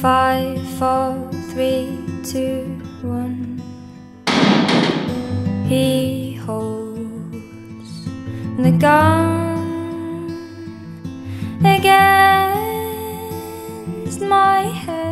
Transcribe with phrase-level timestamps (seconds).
[0.00, 2.62] Five, four, three, two,
[3.02, 3.60] one.
[5.66, 8.04] He holds
[8.56, 10.38] the gun
[11.64, 13.00] against
[14.20, 15.08] my head.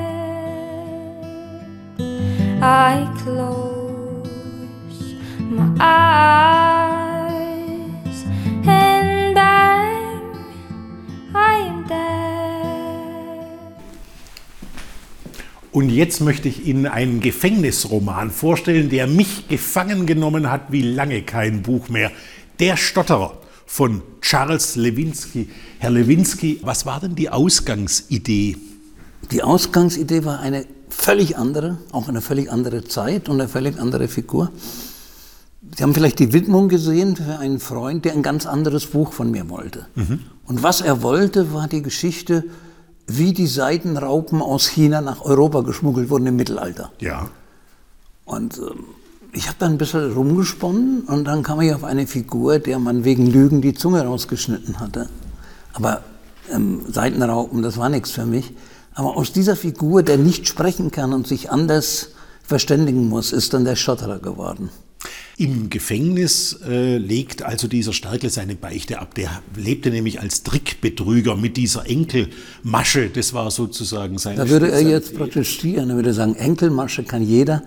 [2.62, 3.65] I close
[15.76, 21.20] Und jetzt möchte ich Ihnen einen Gefängnisroman vorstellen, der mich gefangen genommen hat wie lange
[21.20, 22.10] kein Buch mehr.
[22.60, 25.50] Der Stotterer von Charles Lewinsky.
[25.78, 28.56] Herr Lewinsky, was war denn die Ausgangsidee?
[29.30, 34.08] Die Ausgangsidee war eine völlig andere, auch eine völlig andere Zeit und eine völlig andere
[34.08, 34.50] Figur.
[35.76, 39.30] Sie haben vielleicht die Widmung gesehen für einen Freund, der ein ganz anderes Buch von
[39.30, 39.88] mir wollte.
[40.46, 42.44] Und was er wollte, war die Geschichte,
[43.06, 46.90] wie die Seidenraupen aus China nach Europa geschmuggelt wurden im Mittelalter.
[47.00, 47.28] Ja.
[48.24, 48.84] Und ähm,
[49.32, 53.04] ich habe dann ein bisschen rumgesponnen und dann kam ich auf eine Figur, der man
[53.04, 55.08] wegen Lügen die Zunge rausgeschnitten hatte.
[55.72, 56.02] Aber
[56.52, 58.54] ähm, Seitenraupen, das war nichts für mich.
[58.94, 62.12] Aber aus dieser Figur, der nicht sprechen kann und sich anders
[62.42, 64.70] verständigen muss, ist dann der Stotterer geworden.
[65.38, 69.14] Im Gefängnis äh, legt also dieser Sterkel seine Beichte ab.
[69.16, 73.10] Der lebte nämlich als Trickbetrüger mit dieser Enkelmasche.
[73.10, 74.36] Das war sozusagen sein.
[74.36, 77.62] Da würde er jetzt protestieren, er würde sagen, Enkelmasche kann jeder.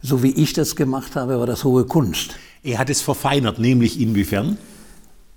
[0.00, 2.36] So wie ich das gemacht habe, war das hohe Kunst.
[2.62, 4.56] Er hat es verfeinert, nämlich inwiefern?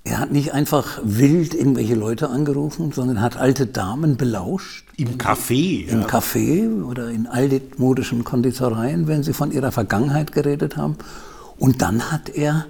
[0.03, 4.85] Er hat nicht einfach wild irgendwelche Leute angerufen, sondern hat alte Damen belauscht.
[4.97, 5.87] Im Café.
[5.87, 6.07] Im Ja.
[6.07, 10.95] Café oder in altmodischen Konditoreien, wenn sie von ihrer Vergangenheit geredet haben.
[11.61, 12.65] Und dann hat er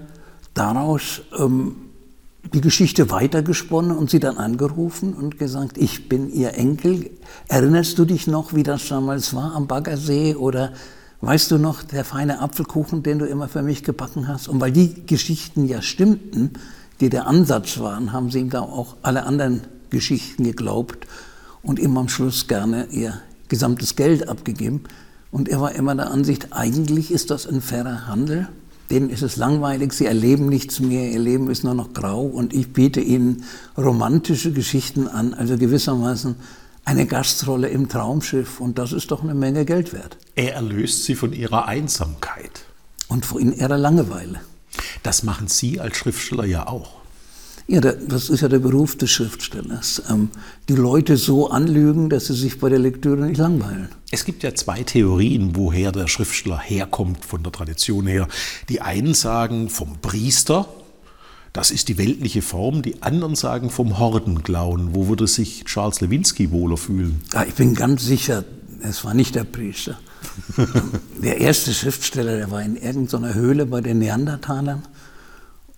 [0.54, 1.78] daraus ähm,
[2.54, 7.10] die Geschichte weitergesponnen und sie dann angerufen und gesagt, ich bin ihr Enkel.
[7.48, 10.36] Erinnerst du dich noch, wie das damals war am Baggersee?
[10.36, 10.74] Oder
[11.22, 14.50] weißt du noch, der feine Apfelkuchen, den du immer für mich gebacken hast?
[14.50, 16.52] Und weil die Geschichten ja stimmten,
[17.00, 21.08] die der Ansatz waren, haben sie ihm da auch alle anderen Geschichten geglaubt
[21.64, 24.84] und ihm am Schluss gerne ihr gesamtes Geld abgegeben.
[25.32, 28.50] Und er war immer der Ansicht, eigentlich ist das ein fairer Handel.
[28.92, 32.54] Denen ist es langweilig, sie erleben nichts mehr, ihr Leben ist nur noch grau und
[32.54, 33.46] ich biete ihnen
[33.78, 36.36] romantische Geschichten an, also gewissermaßen
[36.84, 40.18] eine Gastrolle im Traumschiff und das ist doch eine Menge Geld wert.
[40.36, 42.66] Er erlöst sie von ihrer Einsamkeit.
[43.08, 44.40] Und von ihrer Langeweile.
[45.04, 47.01] Das machen Sie als Schriftsteller ja auch.
[47.72, 50.04] Ja, das ist ja der Beruf des Schriftstellers.
[50.10, 50.28] Ähm,
[50.68, 53.88] die Leute so anlügen, dass sie sich bei der Lektüre nicht langweilen.
[54.12, 58.28] Es gibt ja zwei Theorien, woher der Schriftsteller herkommt, von der Tradition her.
[58.68, 60.68] Die einen sagen vom Priester,
[61.54, 62.82] das ist die weltliche Form.
[62.82, 64.94] Die anderen sagen vom Hordenklauen.
[64.94, 67.22] Wo würde sich Charles Lewinsky wohler fühlen?
[67.32, 68.44] Ja, ich bin ganz sicher,
[68.82, 69.98] es war nicht der Priester.
[71.24, 74.84] der erste Schriftsteller, der war in irgendeiner Höhle bei den Neandertalern.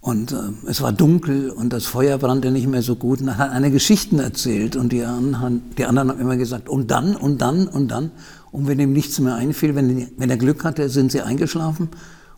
[0.04, 0.36] Und äh,
[0.68, 3.22] es war dunkel und das Feuer brannte nicht mehr so gut.
[3.22, 6.92] Und er hat eine Geschichten erzählt und die anderen, die anderen haben immer gesagt, und
[6.92, 8.12] dann, und dann, und dann.
[8.52, 11.88] Und wenn ihm nichts mehr einfiel, wenn, wenn er Glück hatte, sind sie eingeschlafen.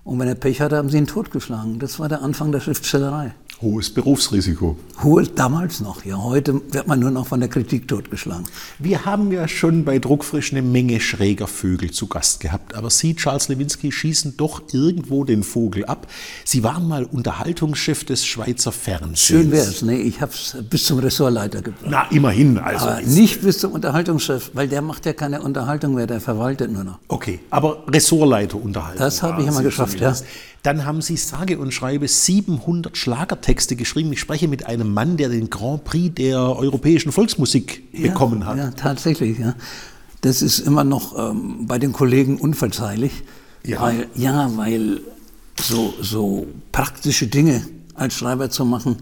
[0.03, 1.79] Und wenn er Pech hatte, haben sie ihn totgeschlagen.
[1.79, 3.33] Das war der Anfang der Schriftstellerei.
[3.61, 4.75] Hohes Berufsrisiko.
[5.01, 6.21] Hohe damals noch, ja.
[6.21, 8.45] Heute wird man nur noch von der Kritik totgeschlagen.
[8.79, 13.15] Wir haben ja schon bei Druckfrisch eine Menge schräger Vögel zu Gast gehabt, aber Sie,
[13.15, 16.07] Charles Lewinsky, schießen doch irgendwo den Vogel ab.
[16.43, 19.19] Sie waren mal Unterhaltungschef des Schweizer Fernsehens.
[19.21, 19.97] Schön wär's, ne?
[19.97, 21.85] Ich hab's bis zum Ressortleiter gebracht.
[21.89, 22.57] Na, immerhin.
[22.57, 26.71] Also Aber nicht bis zum Unterhaltungschef, weil der macht ja keine Unterhaltung mehr, der verwaltet
[26.71, 26.99] nur noch.
[27.07, 28.99] Okay, aber Ressortleiter unterhalten.
[28.99, 30.23] Das habe ich immer geschafft, zumindest.
[30.25, 30.29] ja.
[30.65, 34.11] Dann haben Sie sage und schreibe 700 Schlagertexte geschrieben.
[34.13, 38.57] Ich spreche mit einem Mann, der den Grand Prix der europäischen Volksmusik bekommen hat.
[38.57, 39.53] Ja, tatsächlich, ja.
[40.21, 43.11] Das ist immer noch ähm, bei den Kollegen unverzeihlich.
[43.63, 43.79] Ja.
[43.79, 45.01] Weil, ja, weil
[45.61, 47.61] so, so praktische Dinge
[47.93, 48.97] als Schreiber zu machen,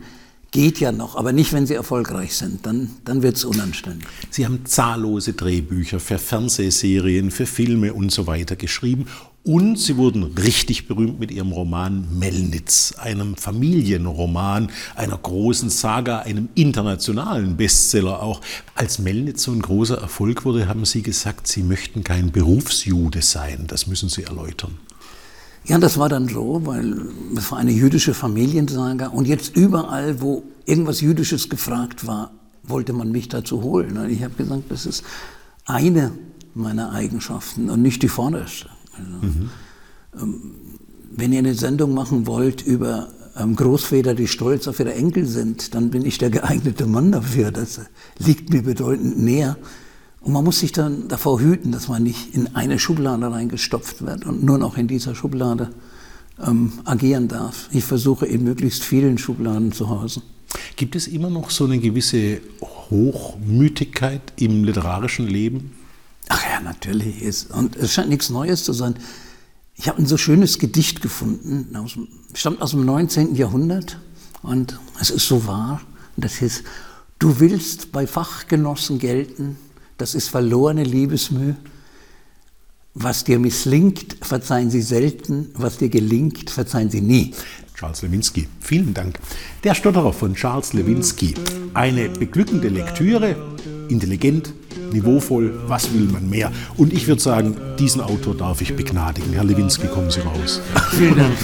[0.51, 2.65] geht ja noch, aber nicht, wenn sie erfolgreich sind.
[2.65, 4.07] Dann, dann wird es unanständig.
[4.29, 9.07] Sie haben zahllose Drehbücher für Fernsehserien, für Filme und so weiter geschrieben.
[9.45, 16.47] Und Sie wurden richtig berühmt mit Ihrem Roman Melnitz, einem Familienroman, einer großen Saga, einem
[16.55, 18.39] internationalen Bestseller auch.
[18.73, 23.65] Als Melnitz so ein großer Erfolg wurde, haben Sie gesagt, Sie möchten kein Berufsjude sein.
[23.67, 24.77] Das müssen Sie erläutern.
[25.65, 30.43] Ja, das war dann so, weil es war eine jüdische Familiensaga und jetzt überall, wo
[30.65, 32.31] irgendwas Jüdisches gefragt war,
[32.63, 33.97] wollte man mich dazu holen.
[33.97, 35.03] Und ich habe gesagt, das ist
[35.65, 36.11] eine
[36.53, 38.69] meiner Eigenschaften und nicht die vorderste.
[38.97, 40.51] Also, ähm,
[41.15, 43.07] wenn ihr eine Sendung machen wollt über
[43.37, 47.51] ähm, Großväter, die stolz auf ihre Enkel sind, dann bin ich der geeignete Mann dafür.
[47.51, 47.81] Das
[48.19, 49.57] liegt mir bedeutend näher.
[50.21, 54.25] Und man muss sich dann davor hüten, dass man nicht in eine Schublade reingestopft wird
[54.25, 55.71] und nur noch in dieser Schublade
[56.45, 57.69] ähm, agieren darf.
[57.71, 60.21] Ich versuche in möglichst vielen Schubladen zu Hause.
[60.75, 65.71] Gibt es immer noch so eine gewisse Hochmütigkeit im literarischen Leben?
[66.29, 67.21] Ach ja, natürlich.
[67.21, 68.95] Ist, und es scheint nichts Neues zu sein.
[69.75, 71.97] Ich habe ein so schönes Gedicht gefunden, aus,
[72.33, 73.35] stammt aus dem 19.
[73.35, 73.99] Jahrhundert
[74.43, 75.81] und es ist so wahr.
[76.15, 76.63] Das hieß,
[77.17, 79.57] du willst bei Fachgenossen gelten,
[79.97, 81.55] das ist verlorene Liebesmüh.
[82.93, 87.33] Was dir misslingt, verzeihen sie selten, was dir gelingt, verzeihen sie nie.
[87.73, 89.19] Charles Lewinsky, vielen Dank.
[89.63, 91.33] Der Stotterer von Charles Lewinsky.
[91.73, 93.35] Eine beglückende Lektüre,
[93.89, 94.53] intelligent,
[94.91, 96.51] niveauvoll, was will man mehr?
[96.77, 99.33] Und ich würde sagen, diesen Autor darf ich begnadigen.
[99.33, 100.61] Herr Lewinsky, kommen Sie raus.
[100.91, 101.33] Vielen Dank.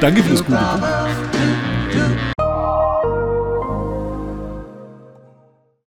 [0.00, 0.86] Danke fürs gute Buch.